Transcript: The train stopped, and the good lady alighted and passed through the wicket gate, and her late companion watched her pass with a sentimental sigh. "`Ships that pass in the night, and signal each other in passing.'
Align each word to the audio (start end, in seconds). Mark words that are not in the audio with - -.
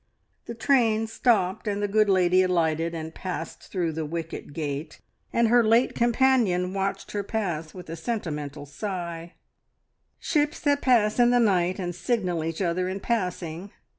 The 0.47 0.55
train 0.55 1.05
stopped, 1.05 1.67
and 1.67 1.79
the 1.79 1.87
good 1.87 2.09
lady 2.09 2.41
alighted 2.41 2.95
and 2.95 3.13
passed 3.13 3.67
through 3.71 3.91
the 3.91 4.03
wicket 4.03 4.51
gate, 4.51 4.99
and 5.31 5.47
her 5.49 5.63
late 5.63 5.93
companion 5.93 6.73
watched 6.73 7.11
her 7.11 7.21
pass 7.21 7.75
with 7.75 7.87
a 7.87 7.95
sentimental 7.95 8.65
sigh. 8.65 9.33
"`Ships 10.19 10.59
that 10.61 10.81
pass 10.81 11.19
in 11.19 11.29
the 11.29 11.39
night, 11.39 11.77
and 11.77 11.93
signal 11.93 12.43
each 12.43 12.63
other 12.63 12.89
in 12.89 12.99
passing.' 12.99 13.69